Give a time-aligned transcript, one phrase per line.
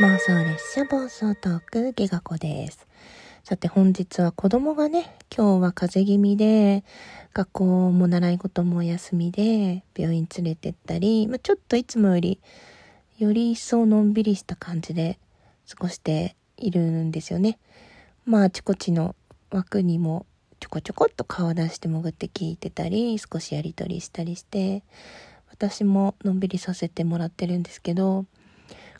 [0.00, 2.84] 妄想列車暴走トークギガ子です。
[3.44, 6.82] さて本日は子供がね、今日は風邪気味で、
[7.32, 12.40] 学校も習い事もお休みで、病院連れてったり、まあ、ちょっといつもより、
[13.18, 15.20] より一層のんびりした感じで
[15.70, 17.60] 過ごしているんですよね。
[18.24, 19.14] まああちこちの
[19.52, 20.26] 枠にも
[20.58, 24.82] ちょこちょこっと顔出して潜って聞いてたり、少しやりとりしたりして、
[25.52, 28.26] 私ものんびりさせてもらってるんですけど、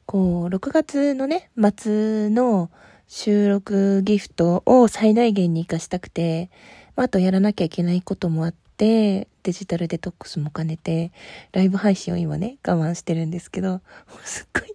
[0.07, 2.71] こう、6月のね、末の
[3.07, 6.51] 収録ギフトを最大限に活かしたくて、
[6.97, 11.13] あ、とやらなきゃいけないこともあって、デジタルデトックスも兼ねて、
[11.53, 13.81] ライブ配信を今ね、我慢してるんですけど、
[14.25, 14.75] すっごい、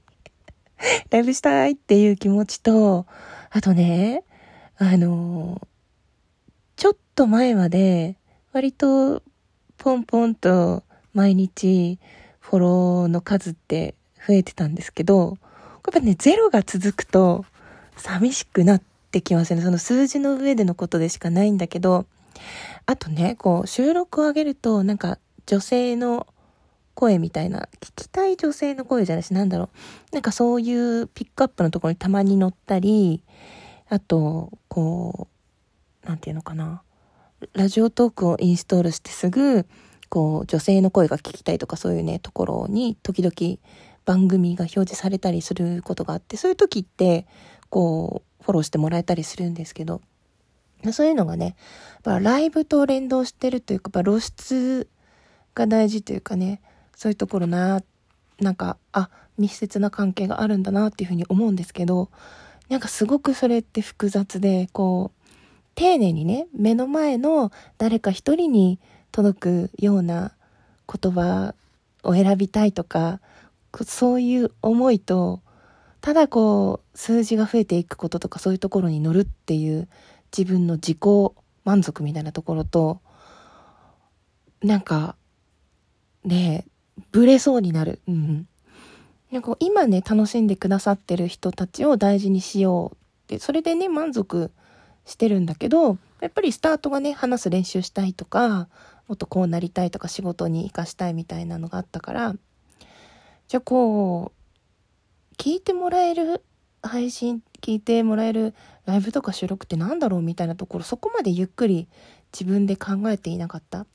[1.09, 3.05] ライブしたいっていう気持ちと、
[3.49, 4.23] あとね、
[4.77, 5.61] あの、
[6.75, 8.17] ちょっと前まで、
[8.51, 9.21] 割と、
[9.77, 10.83] ポンポンと
[11.13, 11.99] 毎日、
[12.39, 13.93] フォローの数って
[14.27, 15.37] 増えてたんですけど、
[15.85, 17.45] やっぱね、ゼロが続くと、
[17.97, 19.63] 寂しくなってきますよね。
[19.63, 22.05] その数字の上でのことでしかないんだけど、
[22.85, 26.27] あとね、こう、収録を上げると、なんか、女性の
[26.93, 29.69] 声みたいな、聞きたい女性の声じゃないし、なんだろ
[30.11, 30.13] う。
[30.13, 33.23] なんかそういうピックアップのところにたまに載ったり、
[33.89, 35.27] あと、こ
[36.03, 36.83] う、なんていうのかな。
[37.53, 39.65] ラジオトークをインストールしてすぐ、
[40.09, 43.59] こう、女性の声が聞きたいとかそういうね、ところに時々
[44.09, 47.27] 番組が表示されたりすることがあって、そういう時って、
[47.69, 50.01] こう、フォローしてもらえたりするんですけど、
[50.93, 51.55] そういうのがね、やっ
[52.01, 54.89] ぱライブと連動してるというか、やっぱ露出
[55.53, 56.59] が大事というかね、
[56.95, 57.83] そういうところな、
[58.39, 62.09] なんか、あ、密接な関係があるんだなっていうふうに思うんですけど、
[62.67, 65.29] なんかすごくそれって複雑で、こう、
[65.75, 68.79] 丁寧にね、目の前の誰か一人に
[69.11, 70.33] 届くような
[70.91, 71.53] 言葉
[72.01, 73.19] を選びたいとか、
[73.85, 75.41] そういう思いと、
[76.01, 79.87] ただこう、数字が増えていくこととかそういうところに乗るっていう
[80.35, 80.97] 自分の自己
[81.65, 83.01] 満足みたいなところと、
[84.61, 85.15] なんか、
[86.23, 86.71] ねえ
[87.11, 88.01] ブレそうになる。
[88.07, 88.47] うん。
[89.31, 94.51] なんか今ね、楽しんでくださってる人たちを大事にしようって、それでね、満足
[95.05, 98.67] してるんだけど、やっぱりスタートがね、話す練習したいとか、
[99.07, 102.35] もっとこうなりたいとか仕事に活かしたいみたいなのがあったから、
[103.49, 106.43] じゃあこう、聞いてもらえる
[106.83, 108.53] 配信、聞いてもらえる
[108.85, 111.87] ライブとか収録ってなんだろうみたいなところ、そこまでゆっくり
[112.31, 113.87] 自分で考えていなかった？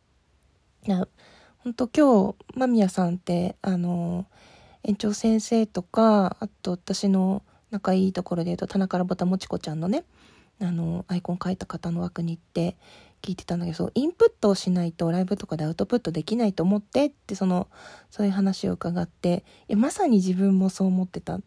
[0.88, 1.06] な
[1.58, 4.26] 本当今日、間宮さんって、あの、
[4.82, 10.02] 園長先生とか、あと私の仲いいところで言うと、田中らぼたもちこちゃんのね、
[10.60, 12.76] あの、アイコン書いた方の枠に行って
[13.24, 17.68] 聞いてたんだけど、そう、インプットをしないとライブとかでアウトプットできないと思ってって、その、
[18.10, 21.40] そういう話を伺って、いや、まさに自分もそう思ってた。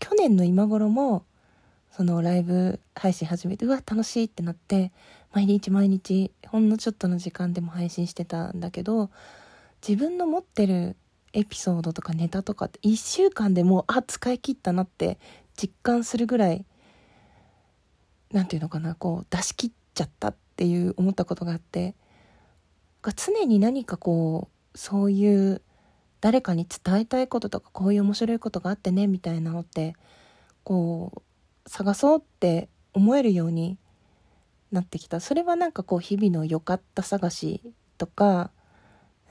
[0.00, 1.24] 去年の今頃も、
[1.92, 4.90] そのライブ配信始めて、うわ、楽しいってなって、
[5.32, 9.10] 毎日毎日、ほんのちょっとの時間でも配信してたんだけど、
[9.86, 10.96] 自分の持ってる
[11.32, 15.18] エピソードとかネタとかって1週間でもう、あ、使い切ったなって
[15.56, 16.64] 実感するぐらい、
[18.32, 21.94] なんていうのかな、こう、出し切っちゃったっていう思ったことがあって、
[23.16, 25.62] 常に何かこう、そういう、
[26.20, 29.96] 誰かに伝えたいこととか、こういう面白いことがあってね、みたいなのって、
[30.62, 33.78] こう、探そうって思えるように
[34.70, 35.18] なってきた。
[35.18, 37.62] それはなんかこう、日々の良かった探し
[37.98, 38.52] とか、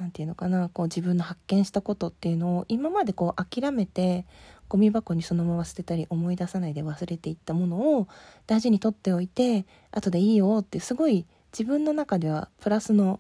[0.01, 4.25] なんていうのかな、こう自分の発見したことっていうのを今までこう諦めて
[4.71, 8.07] ゴミ箱にそのまま捨てたり思い出さないで忘れていったものを
[8.47, 13.19] 大事に取っておいて後でいいよってすごい自分の中ではプラスの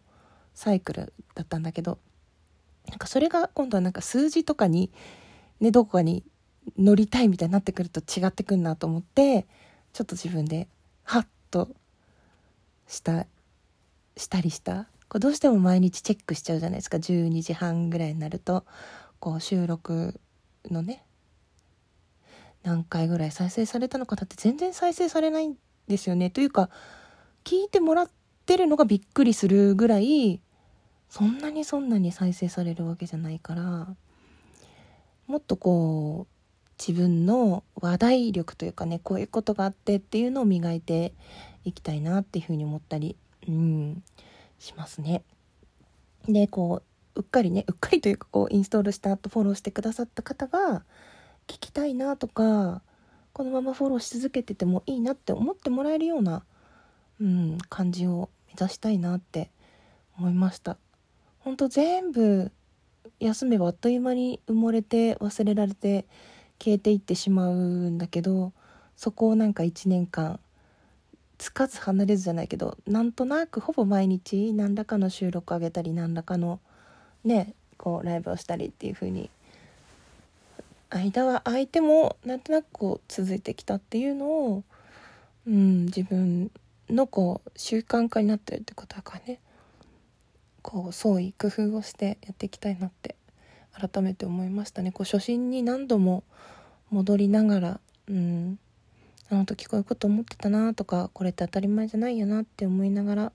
[0.53, 1.97] サイクルだったんだけど
[2.87, 4.91] なんかそれが今度はなんか数字とかに
[5.59, 6.23] ねどこかに
[6.77, 9.45] 乗りたいみたいになってくると違ってくんなと思って
[9.91, 10.69] ちょっと自分で
[11.03, 11.67] ハッと
[12.87, 13.27] した
[14.15, 14.87] したりした。
[15.09, 16.95] こうどうしても毎日チェックしちゃうじゃないですか。
[16.95, 18.63] 12時半ぐらいになると
[19.19, 20.17] こう収録
[20.69, 21.03] のね
[22.63, 25.55] 何回ぐらい再生されたのかだって全然再生されないん
[25.87, 26.69] ですよねというか
[27.43, 28.09] 聞いてもらっ
[28.45, 30.41] てるのがびっくりするぐらい
[31.09, 33.95] そんなにそんなに再生されるわけじゃないから
[35.27, 36.41] もっとこう
[36.79, 41.13] 自分の話題力というかねこういうことがあってっていうのを磨いて
[41.63, 43.15] いきたいなっていうふうに思ったり
[43.47, 44.03] うん
[44.57, 45.23] しますね。
[46.27, 46.81] でこ
[47.15, 50.83] ううっかりねうっかりというかこうインストールした後フォローしてくださった方が
[51.51, 52.81] 聞きたいなとか
[53.33, 56.43] このままフォローし続けててもいいなって思ってもらえるような、
[57.19, 59.49] うん、感じを目指したいなって
[60.17, 60.77] 思いました。
[61.39, 62.51] ほんと全部
[63.19, 66.05] 休めばあっという間に埋もれて忘れられて
[66.59, 68.53] 消えていってしまうんだけど
[68.95, 70.39] そこをなんか1年間
[71.37, 76.59] つかず離れずじゃないけどなんとなくほぼ毎日何らかの収録あげたり何らかの
[77.25, 79.31] ねこうライブをしたりっていう風に
[80.91, 84.63] 間は空いてもなんとなくこう続いてきたっていうのを、
[85.47, 86.51] うん、自分
[86.89, 89.39] のこう習慣化になってるってことだからね。
[90.61, 93.15] こう創意工夫をしてやっていきたいなって
[93.73, 94.91] 改めて思いましたね。
[94.91, 96.23] こう初心に何度も
[96.91, 98.59] 戻りながら、うん、
[99.29, 103.31] あの時こういうこと思ってたなとかこれって当たり前じゃないよなって思いながら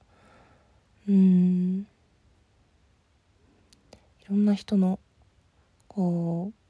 [1.09, 1.87] うん
[4.21, 4.99] いろんな人の
[5.89, 6.66] こう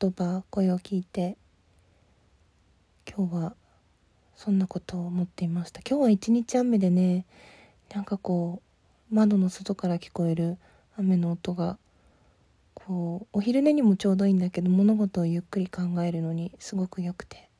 [0.00, 1.36] 言葉声を聞いて
[3.06, 3.54] 今日は
[4.34, 5.82] そんなことを思っていました。
[5.86, 7.26] 今日は一日雨でね
[7.94, 8.62] なんかこ
[9.12, 10.56] う窓の外から聞こえる
[10.96, 11.76] 雨の音が
[12.72, 17.50] こうお昼寝にもちょうどいいんだけど物事をゆっくり考えるのにすごく良くて。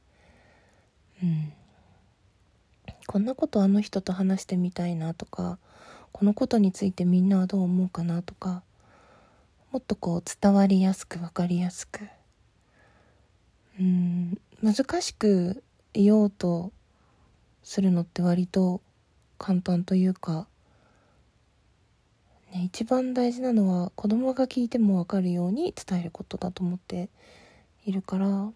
[1.23, 1.53] うん。
[3.07, 5.59] こんなことあの人と話してみたいなとか
[6.11, 8.63] このことについてみんなはどう思うかなとか
[9.73, 12.09] もっとこう伝わりやすく分かりやすく。
[13.81, 14.41] うん。
[14.63, 16.73] 難しく言おうと
[17.63, 18.81] するのって割と
[19.39, 20.47] 簡単というか、
[22.53, 27.09] ね、一番大事なのは子供が聞いても分かるように伝えることだと思って
[27.87, 28.53] いるから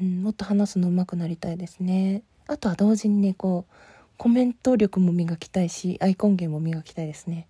[0.00, 2.22] うん、もっと話すの上手くなりたいですね。
[2.46, 3.74] あとは同時にねこう
[4.16, 7.46] コメント力も磨きたいしアイコン芸も磨きたいですね。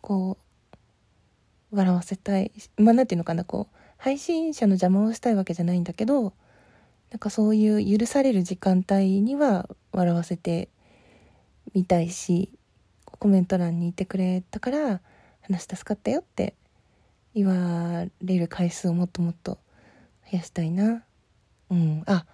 [0.00, 0.36] こ
[1.72, 6.32] う笑わせたいまあ何ていうのかなこう配信者の邪魔をしたいわけじゃないんだけど
[7.10, 10.68] なんかそういう許される時間帯には笑わせて
[11.74, 12.50] みたいし
[13.04, 15.00] コメント欄にいてくれたから
[15.42, 16.54] 話助かったよって
[17.34, 19.58] 言われる回数をもっともっと
[20.30, 21.02] 増やしたいな
[21.70, 22.02] うん。
[22.06, 22.24] あ、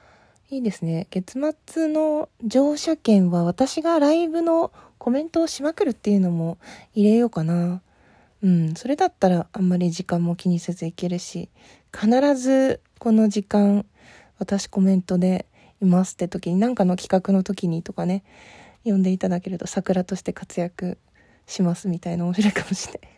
[0.51, 1.07] いいですね。
[1.11, 6.59] 月末の乗車券は私がライブのコメントをしまくるっていうのも
[6.95, 7.83] 入れようかな。
[8.45, 8.75] うん。
[8.75, 11.49] それだったらあんまり時間も気にせずいけるし、
[11.93, 13.87] 必ずこの時間
[14.39, 15.47] 私コメントで
[15.81, 18.23] いますって時に何かの企画の時にとかね、
[18.85, 20.99] 呼んでいただけると桜として活躍
[21.47, 23.15] しますみたいな面白いかもしれない。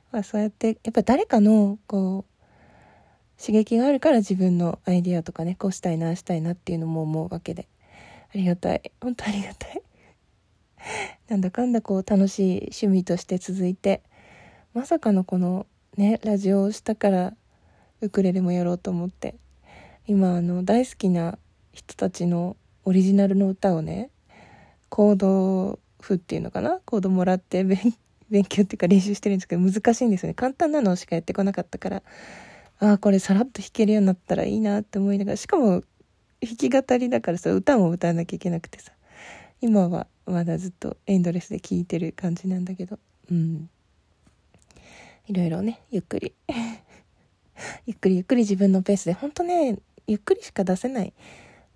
[0.10, 7.68] まあそうやってやっぱ誰かのこう刺激があるから自分のアイディアとかねこうしたいなしたいなっていうのも思うわけで
[8.34, 9.82] ありがたい本当ありがたい
[11.28, 14.02] なんだかんだこう楽しい趣味として続いて
[14.74, 15.66] まさかのこの
[15.96, 17.34] ねラジオをしたから
[18.00, 19.36] ウクレレもやろうと思って
[20.06, 21.38] 今あの大好きな
[21.72, 24.10] 人たちのオリジナルの歌をね
[24.88, 26.80] コード譜っていうのかな？
[26.84, 27.64] コードもらって
[28.30, 30.34] 勉強っていうか練習してるんですけど難しいんですよね。
[30.34, 32.02] 簡単なのしかやってこなかったから
[32.78, 35.82] ああこれさらっと弾けるようになったらいいなって思いながらしかも
[36.40, 38.92] 弾き語りだからさ歌も歌わなきゃいけなくてさ
[39.60, 42.98] 今はまだずっとエンドレスで聴いてる感じなんだけど。
[43.30, 43.70] うん。
[45.28, 46.34] いろいろねゆっくり。
[47.86, 49.12] ゆっくりゆっくり自分のペースで。
[49.12, 51.12] ほんとねゆっくりしか出せない。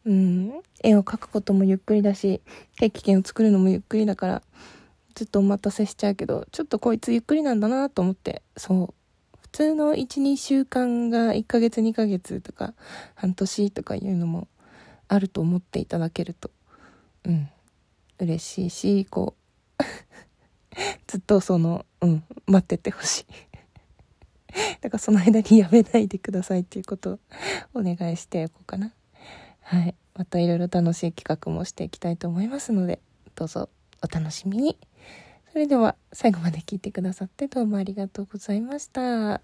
[0.04, 0.60] うん。
[0.82, 2.40] 絵を描くこともゆっくりだし
[2.76, 4.42] ケーキ券を作るのもゆっくりだから
[5.14, 8.42] ずっとお待たせしちゃうけどちょっとこいつゆっくりなんだなと思って。
[8.56, 8.94] そう。
[9.40, 12.74] 普通の12週間が1ヶ月2ヶ月とか
[13.16, 14.46] 半年とかいうのも
[15.08, 16.50] あると思っていただけると。
[17.24, 17.48] うん。
[18.20, 19.34] 嬉しいしこ
[19.78, 19.82] う
[21.06, 23.26] ずっとそのうん待っててほしい
[24.80, 27.18] だからその間にやめないでくださいっていうことを
[27.74, 28.92] お願いしておこうかな
[29.62, 33.00] はいまたいろいろ楽しい企画もしていきたいと思いますので
[33.34, 33.68] どうぞ
[34.02, 34.76] お楽しみに
[35.52, 39.40] それでは最後まで聞いてくださってどうもありがとうございました。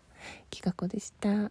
[0.51, 1.51] きかこでした。